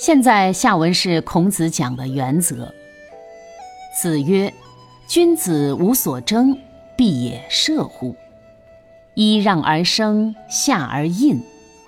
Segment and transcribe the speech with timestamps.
[0.00, 2.72] 现在下文是孔子讲的原则。
[3.94, 4.50] 子曰
[5.06, 6.56] ：“君子无所争，
[6.96, 8.16] 必也射乎？
[9.14, 11.42] 揖让而生，下而应，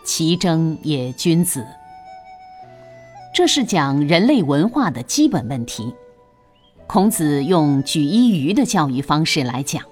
[0.04, 1.66] 其争也君子。”
[3.34, 5.94] 这是讲人类文化的基本问题。
[6.86, 9.82] 孔子用举一隅的教育方式来讲。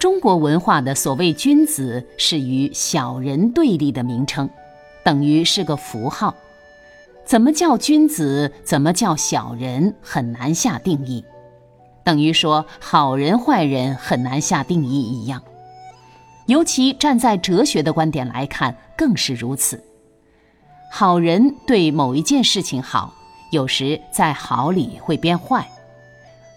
[0.00, 4.50] 中国文化的所谓君子，是与小人对立的名称，
[5.04, 6.34] 等于是个符号。
[7.34, 11.24] 怎么叫君子，怎么叫小人，很难下定义，
[12.04, 15.42] 等于说好人坏人很难下定义一样。
[16.46, 19.82] 尤其站在哲学的观点来看，更是如此。
[20.92, 23.12] 好人对某一件事情好，
[23.50, 25.64] 有时在好里会变坏；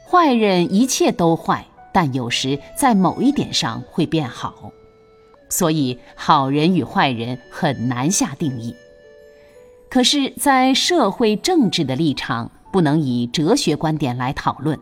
[0.08, 1.66] 坏人一切都坏。
[1.91, 4.72] 但有时在某一点上会变好，
[5.50, 8.75] 所以好人与坏人很难下定义。
[9.90, 14.78] 可是，在社会政治的立场，不能以哲学观点来讨论，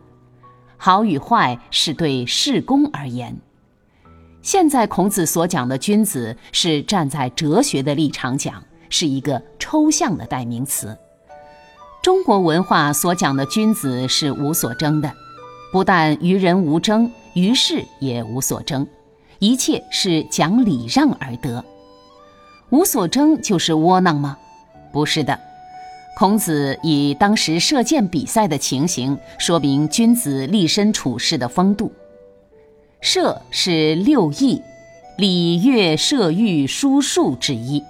[0.76, 3.36] 好与坏是对事公而言。
[4.42, 10.96] 现在孔子所讲的君子，是站在哲学的立场讲，是一个抽象的代名词。
[12.02, 15.12] 中国文化所讲的君子是无所争的。
[15.72, 18.86] 不但与人无争，于事也无所争，
[19.40, 21.64] 一切是讲礼让而得。
[22.70, 24.38] 无所争就是窝囊吗？
[24.96, 25.38] 不是的。
[26.16, 31.92] 孔子以当时射箭比赛的情形，说明君子立身处世的风度。
[33.02, 34.62] 射是六艺，
[35.18, 37.84] 礼乐射御书数之一。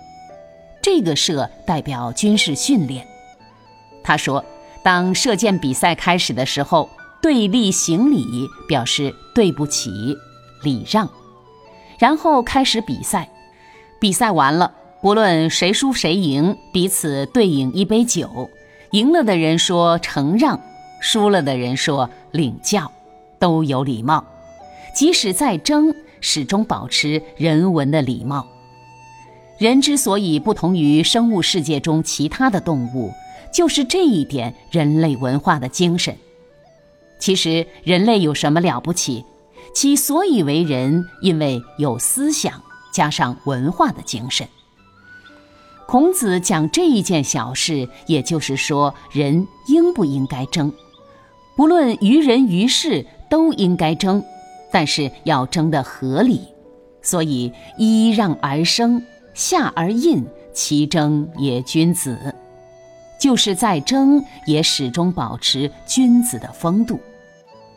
[0.83, 3.07] 这个射代表军事训练。
[4.03, 4.45] 他说，
[4.83, 6.91] 当射箭比赛开始的时候。
[7.23, 9.91] 对立行礼，表示对不起，
[10.63, 11.11] 礼让，
[11.99, 13.29] 然后开始比赛。
[13.99, 14.71] 比赛完了，
[15.07, 18.51] 无论谁输谁赢，彼此对饮一杯酒。
[18.91, 20.61] 赢了的人说承让，
[21.01, 22.91] 输了的人说领教，
[23.39, 24.25] 都有礼貌。
[24.97, 28.49] 即使在争，始终保持人文的礼貌。
[29.59, 33.13] 人之所以不同于生物世界中其他的动物，
[33.55, 36.17] 就是这一点人类文化的精神。
[37.21, 39.25] 其实人类有什么了不起？
[39.73, 42.61] 其所以为人，因为有思想
[42.93, 44.49] 加上文化的精神。
[45.87, 50.73] 孔子讲这一件小事，也就是说，人应不应该争？
[51.57, 54.23] 不论于人于事，都应该争，
[54.73, 56.41] 但是要争得合理。
[57.03, 59.01] 所以揖让而生，
[59.33, 62.35] 下而应，其争也君子。
[63.21, 66.99] 就是在争，也始终保持君子的风度。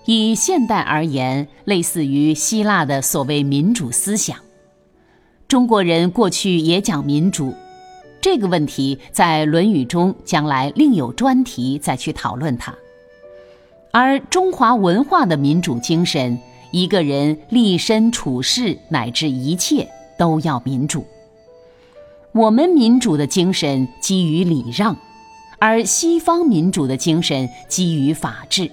[0.05, 4.35] 以现代而言，类似于希腊的所谓民主思想。
[5.47, 7.53] 中国人过去也讲民主，
[8.21, 12.73] 这个问题在《论语》中将来另有专题再去讨论它。
[13.91, 16.39] 而中华文化的民主精神，
[16.71, 19.87] 一个人立身处世乃至一切
[20.17, 21.05] 都要民主。
[22.31, 24.95] 我们民主的精神基于礼让。
[25.61, 28.71] 而西方民主的精神基于法治，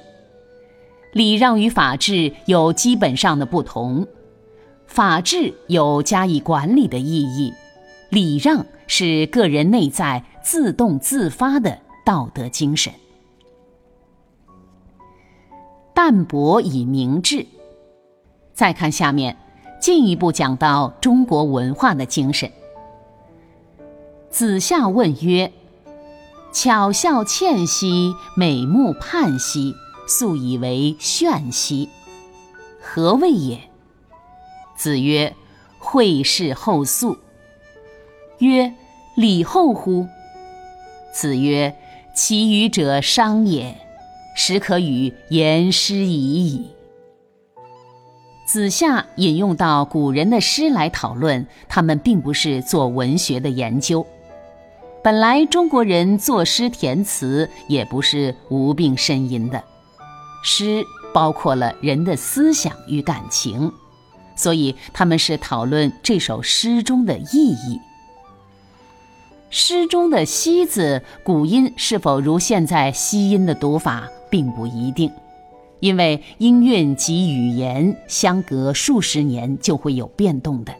[1.13, 4.07] 礼让与法治有基本上的不同。
[4.87, 7.53] 法治有加以管理的意义，
[8.11, 12.93] 礼让是个人内在自动自发的道德精神。
[15.93, 17.47] 淡泊以明志。
[18.53, 19.37] 再看下面，
[19.81, 22.51] 进一步讲到中国文化的精神。
[24.31, 25.53] 子夏问曰。
[26.53, 29.75] 巧笑倩兮，美目盼兮，
[30.09, 31.91] 素以为炫兮。
[32.81, 33.61] 何谓也？
[34.75, 35.37] 子曰：
[35.79, 37.19] 惠氏后素。
[38.39, 38.73] 曰：
[39.15, 40.07] 礼后乎？
[41.13, 41.75] 子曰：
[42.15, 43.75] 其余者商也，
[44.37, 46.67] 始可与言诗已矣。
[48.47, 54.07] 子夏引用到古人的诗来讨论，他们并不是做文学的研究。
[55.03, 59.63] 本来中国人作诗填词也不是无病呻吟的，
[60.45, 60.85] 诗
[61.15, 63.73] 包括了人的思想与感情，
[64.37, 67.81] 所以他们是讨论这首诗中的意义。
[69.49, 75.11] 诗中的“西”字古音是否如现在西音的读法，并不一定，
[75.81, 80.75] 因为音韵及语言相隔数十年就会有变动的。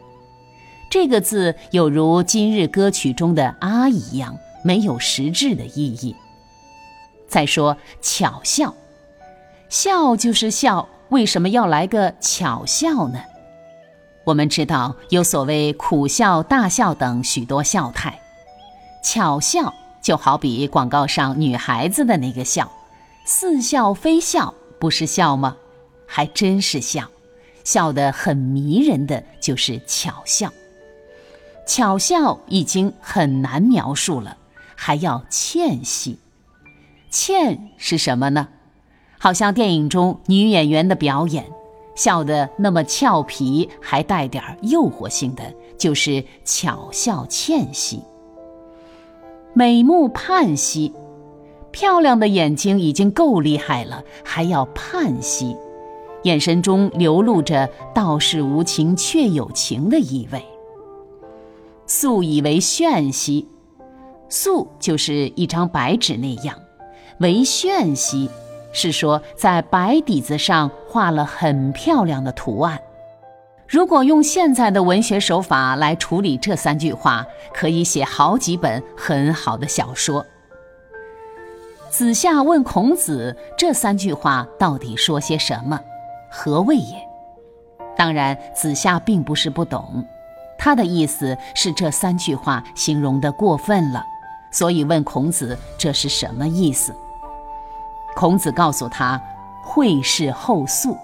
[0.89, 6.15] 这个字有如今日歌曲中的“啊”一样，没有实质的意义。
[7.27, 8.75] 再说“巧笑”，
[9.69, 13.19] 笑就是笑，为什么要来个巧笑呢？
[14.25, 18.19] 我们知道有所谓苦笑、大笑等许多笑态。
[19.03, 22.71] 巧笑就好比广告上女孩子的那个笑，
[23.25, 25.57] 似笑非笑，不是笑吗？
[26.05, 27.09] 还真是笑，
[27.63, 30.51] 笑得很迷人的就是巧笑。
[31.65, 34.37] 巧笑已经很难描述了，
[34.75, 36.17] 还要倩兮。
[37.09, 38.47] 倩是什么呢？
[39.19, 41.45] 好像电影中女演员的表演，
[41.95, 48.01] 笑得那么俏皮，还带点诱惑性的，就是巧笑倩兮。
[49.57, 50.93] 美目盼兮，
[51.71, 55.57] 漂亮的眼睛已经够厉害了，还要盼兮，
[56.21, 60.45] 眼神中流露着道是无情却有情的意味。
[61.87, 63.47] 素以为炫兮，
[64.29, 66.55] 素就是一张白纸那样，
[67.17, 68.29] 为炫兮，
[68.71, 72.79] 是说在白底子上画了很漂亮的图案。
[73.67, 80.25] 如果用现在的文学手法来处理这三句话，可以写好几本很好的小说。
[81.89, 85.77] 子夏问孔子这三句话到底说些什么，
[86.31, 86.95] 何谓也？
[87.97, 90.05] 当然，子夏并不是不懂，
[90.57, 94.01] 他的意思是这三句话形容的过分了，
[94.51, 96.95] 所以问孔子这是什么意思。
[98.15, 99.21] 孔子告诉他
[99.61, 100.97] ：“会事后素。”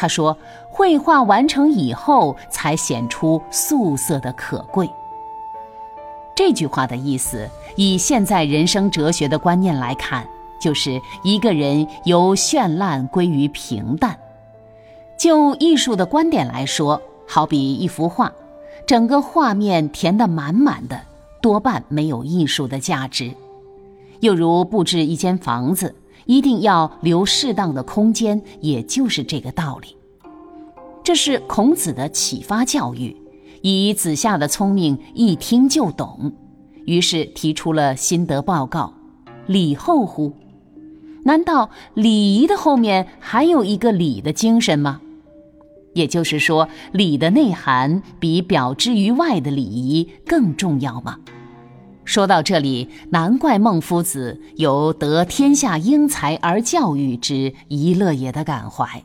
[0.00, 0.34] 他说
[0.72, 4.88] ：“绘画完成以后，才显出素色的可贵。”
[6.34, 10.26] 这句话的意思，以现在人生哲学的观念来看，
[10.58, 14.18] 就是一个人由绚烂归于平淡。
[15.18, 18.32] 就艺术的观点来说，好比一幅画，
[18.86, 20.98] 整个画面填得满满的，
[21.42, 23.34] 多半没有艺术的价值。
[24.20, 25.94] 又如布置一间房子。
[26.30, 29.96] 一定要留适当的空间，也就是这个道理。
[31.02, 33.16] 这是孔子的启发教育，
[33.62, 36.32] 以子夏的聪明一听就懂，
[36.86, 38.94] 于是提出了心得报告：
[39.48, 40.32] 礼后乎？
[41.24, 45.00] 难道礼仪的后面还有一个礼的精神吗？
[45.94, 51.18] 也就是说，礼的内涵比表之于外的礼仪更重要吗？
[52.10, 59.04] 说到这里，难怪孟夫子有得天下英才而教育之一乐也的感怀，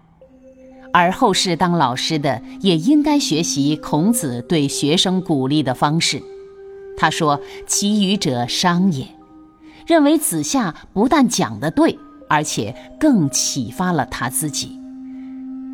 [0.92, 6.20] 而后世当老师的也应该学习孔子对学生鼓励的方式。
[6.98, 9.08] 他说：“其余者商也。”
[9.86, 14.80] 认为子夏不但讲得对，而且更启发了他自己。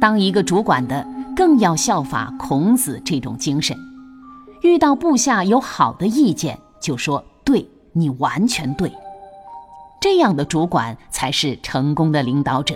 [0.01, 3.78] 当一个主管的，更要效法孔子这种精神，
[4.63, 6.60] 遇到部下有好的意见。
[6.81, 8.92] 就说对你完全对，
[10.01, 12.75] 这样的主管才是成功的领导者。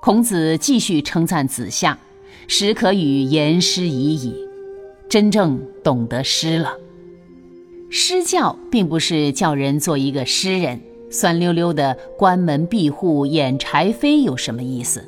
[0.00, 1.98] 孔子继续称赞子夏
[2.46, 4.34] ：“始可与言师已矣。”
[5.10, 6.74] 真正懂得师了。
[7.90, 15.04] 诗教并不是叫人做一个诗人，酸溜溜的关门闭户掩柴扉有什么意思？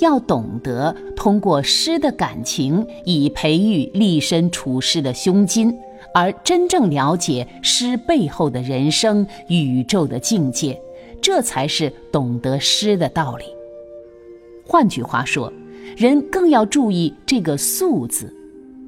[0.00, 5.76] 要懂得通过诗的感情，以培育立身处世的胸襟。
[6.14, 10.80] 而真正了解诗背后的人生、宇宙的境界，
[11.20, 13.44] 这才是懂得诗的道理。
[14.66, 15.52] 换句话说，
[15.96, 18.34] 人更要注意这个“素”字，“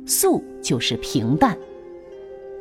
[0.06, 1.56] 素”就是平淡。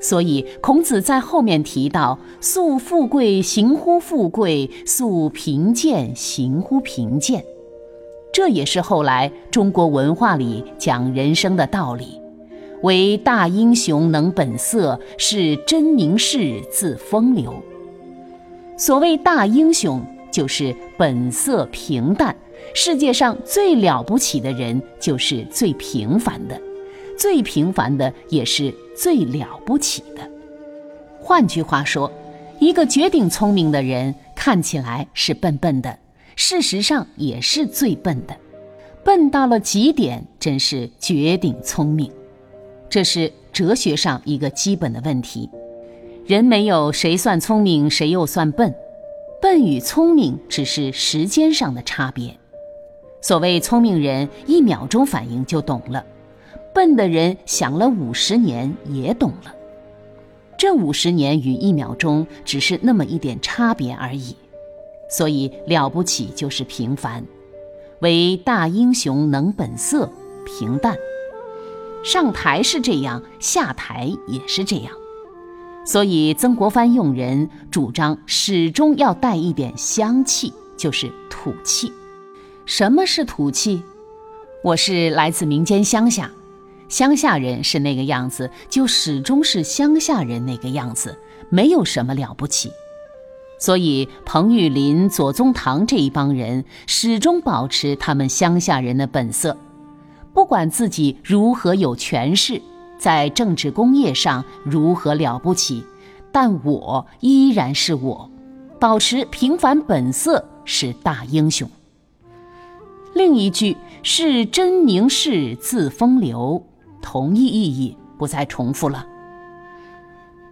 [0.01, 7.43] 所以孔子在后面提到：“素富贵，行乎富贵；素贫贱，行乎贫贱。”
[8.31, 12.21] 这也是后来中国文化里讲人生的道理。
[12.81, 17.61] 为大英雄能本色，是真名士自风流。
[18.77, 22.35] 所谓大英雄，就是本色平淡。
[22.73, 26.55] 世界上最了不起的人，就是最平凡的；
[27.17, 30.29] 最平凡的，也是最了不起的。
[31.19, 32.11] 换句话说，
[32.59, 35.97] 一个绝顶聪明的人，看起来是笨笨的，
[36.35, 38.35] 事实上也是最笨的。
[39.03, 42.11] 笨到了极点，真是绝顶聪明。
[42.89, 45.49] 这是哲学上一个基本的问题：
[46.25, 48.73] 人没有谁算聪明，谁又算笨，
[49.41, 52.35] 笨与聪明只是时间上的差别。
[53.21, 56.03] 所谓聪明人一秒钟反应就懂了，
[56.73, 59.53] 笨的人想了五十年也懂了。
[60.57, 64.35] 这五十年与一秒钟只是那么一点差别而已。
[65.09, 67.25] 所以了不起就是平凡，
[67.99, 70.11] 唯大英雄能本色，
[70.45, 70.95] 平淡。
[72.03, 74.93] 上台是这样，下台也是这样。
[75.85, 81.91] 所以曾国藩用人主张始终要带一点香气，就是土气。
[82.65, 83.81] 什么是土气？
[84.63, 86.31] 我是来自民间乡下，
[86.87, 91.17] 乡下人是那个样子，就始终是乡下人那个样子，
[91.49, 92.71] 没有什么了不起。
[93.57, 99.57] 所以，彭玉麟、左宗棠这一帮人始终保持他们乡下人的本色，
[100.39, 102.61] 不管自己如何有权势，
[102.97, 105.83] 在政治工业上如何了不起，
[106.31, 108.31] 但我依然是我，
[108.79, 111.69] 保持平凡本色是大英雄。
[113.13, 116.65] 另一句是真宁士自风流，
[117.01, 119.05] 同一意义，不再重复了。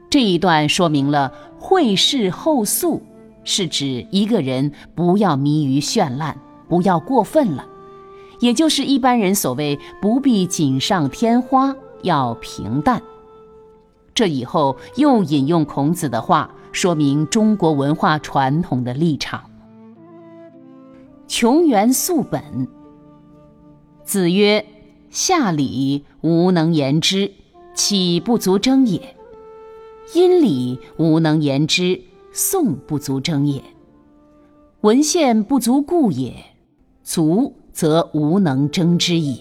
[0.09, 3.01] 这一段说明了会事后素，
[3.45, 7.65] 是指一个人不要迷于绚烂，不要过分了，
[8.39, 13.01] 也就是一般人所谓不必锦上添花，要平淡。
[14.13, 19.43] 这以后又引用孔子的话，说明中国文化传统的立场。
[21.27, 22.67] 穷源素本。
[24.03, 24.65] 子曰
[25.11, 27.33] ：“夏礼无能言之，
[27.75, 29.15] 岂不足争也？”
[30.15, 32.01] 殷礼无能言之，
[32.31, 33.61] 宋不足争也；
[34.79, 36.33] 文献不足故也，
[37.03, 39.39] 足则无能争之矣。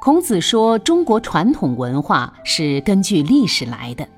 [0.00, 4.08] 孔子说，中国传统文化是根据历史来的，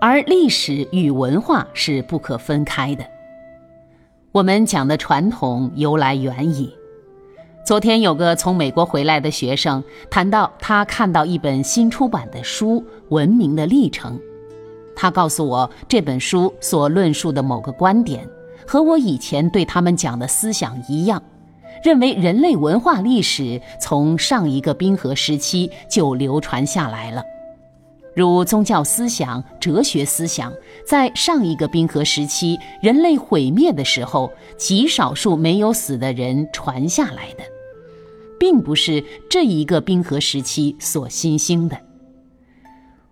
[0.00, 3.04] 而历史与文化是不可分开的。
[4.30, 6.72] 我们讲的传统由来远矣。
[7.66, 14.16] 昨天有个从美国回来的学生谈到，他看到一本新出版的书《文明的历程》，
[14.94, 18.24] 他告诉我这本书所论述的某个观点
[18.64, 21.20] 和我以前对他们讲的思想一样，
[21.82, 27.22] 认为人类文化历史从上一个冰河时期就流传下来了，
[28.14, 30.52] 如宗教思想、哲学思想，
[30.86, 37.44] 在上一个冰河时期人类毁灭的时候，极少数没有死的人传下来的。
[38.40, 41.76] 并不是这一个冰河时期所新兴的。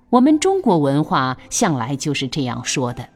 [0.09, 3.09] 我们中国文化向来就是这样说的，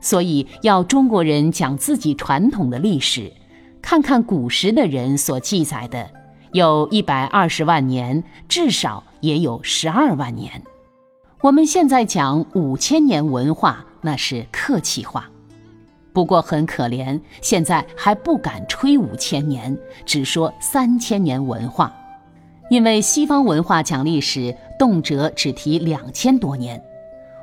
[0.00, 3.32] 所以要中国人讲自己传统的历史，
[3.90, 6.10] 看看古时的人所记载的，
[6.52, 10.62] 有一百二十万年，至少也有十二万年。
[11.40, 15.30] 我们现在讲五千年文化，那是客气话。
[16.12, 21.90] 不过很可怜，现在还不敢吹五千年，只说三千年文化，
[22.68, 26.78] 因为西方文化讲历史，动辄只提两千多年，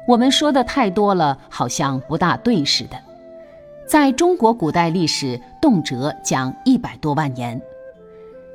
[0.08, 3.04] 我们说的太多了，好像不大对似的。
[3.88, 7.62] 在中国古代历史，动辄讲一百多万年，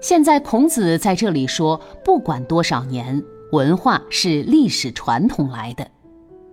[0.02, 3.22] 现在孔子在这里说，不管多少年，
[3.52, 5.86] 文化是历史传统来的，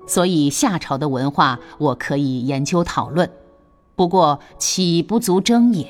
[0.05, 3.27] 所以夏朝的文化，我可以研究讨论。
[3.95, 5.87] 不过，启不足争也。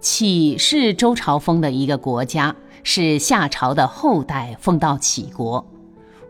[0.00, 5.66] 启是周朝封的一个国家，是夏朝的后代封到启国。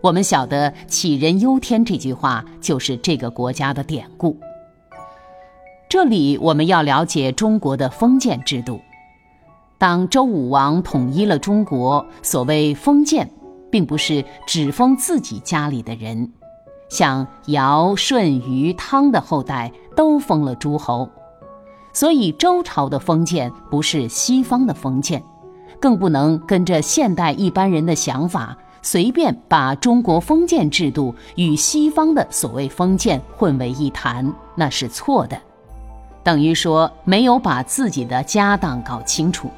[0.01, 4.39] 我们晓得“杞人忧天”这句话就是这个国家的典故。
[5.89, 8.79] 这里我们要了解中国的封建制度。
[9.79, 13.31] 当周武王统一了中国，所谓封建，
[13.71, 16.31] 并不是只封自己家里的人。
[16.91, 21.09] 像尧、舜、禹、汤的后代都封了诸侯，
[21.95, 25.23] 所以周朝的封建不是西方的封建，
[25.81, 35.41] 更不能跟着现代一般人的想法，随便把中国封建制度与西方的所谓封建混为一谈，那是错的。
[36.29, 39.51] 等于说没有把自己的家当搞清楚。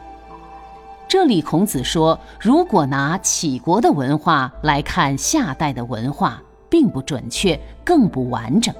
[1.08, 6.40] 这里孔子说，如果拿杞国的文化来看夏代的文化。
[6.70, 8.72] 并不准确，更不完整。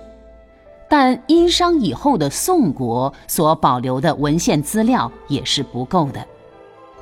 [0.89, 6.25] 但殷商以后的宋国所保留的文献资料也是不够的，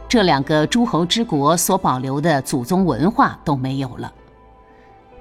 [0.09, 4.11] 这两个诸侯之国所保留的祖宗文化都没有了。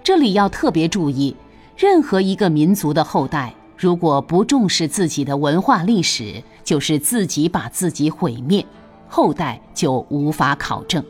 [0.01, 1.35] 这里要特别注意，
[1.75, 8.65] 任何一个民族的后代，如果不重视自己的文化历史，就是自己把自己毁灭，
[9.07, 11.03] 后代就无法考证。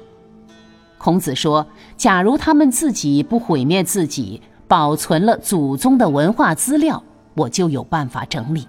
[0.97, 7.01] 孔子说：“假如他们自己不毁灭自己，保存了祖宗的文化资料，
[7.36, 8.67] 我就有办法整理。”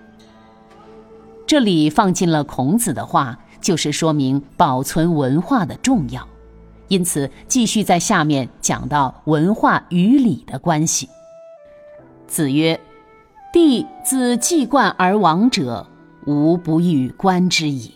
[1.46, 6.28] 这里放进了孔子的话，就是说明保存文化的重要。
[6.88, 11.08] 因此，继续在下面讲到文化与礼的关系。
[12.26, 12.78] 子曰
[13.60, 15.84] ：“帝自既冠而亡者，
[16.26, 17.92] 无不欲观之矣。”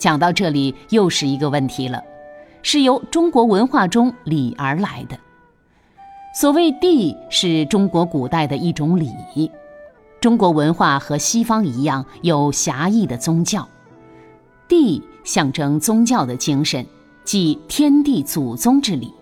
[0.00, 2.02] 讲到这里，又是一个问题了，
[2.62, 5.18] 是由中国文化中礼而来的。
[6.34, 9.12] 所谓帝，是中国古代的一种礼。
[10.18, 13.68] 中国文化和西方一样，有狭义的宗教。
[14.66, 16.86] 帝象征宗教的精神，
[17.22, 19.12] 即天地祖宗之礼。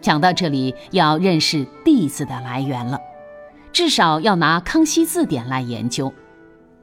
[0.00, 2.98] 讲到这里，要认识“帝”字的来源了，
[3.74, 6.10] 至少要拿《康熙字典》来研究。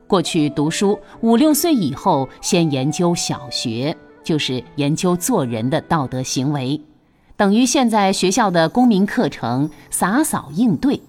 [0.07, 3.95] 过去读书五六岁以后，先研究小学，
[4.25, 6.79] 就是研究做人的道德行为。
[7.38, 11.01] 等于现在学校的公民课程“洒扫应对”。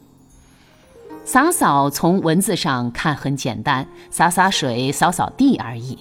[1.27, 5.99] 洒扫从文字上看很简单，洒洒水、扫扫地而已。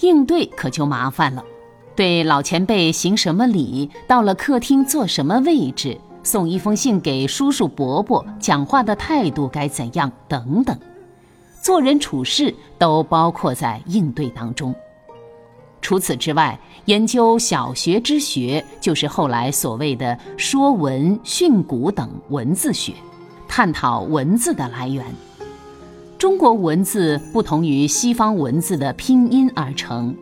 [0.00, 1.42] 应对可就麻烦了，
[1.96, 10.76] 对老前辈行什么礼，到了客厅坐什么位置，送一封信给叔叔伯伯，讲话的态度该怎样等等，
[11.62, 14.74] 做人处事都包括在应对当中。
[15.82, 22.94] 除此之外，研究小学之学，就是后来所谓的说文、训诂等文字学，
[23.46, 25.04] 探讨文字的来源。
[26.16, 30.16] 中国文字不同于西方文字的拼音而成，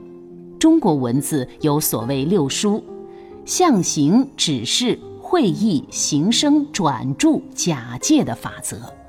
[0.58, 2.82] 中国文字有所谓六书：
[3.44, 4.98] 象形、指示、
[5.32, 9.01] 会意、形声、转注、假借的法则。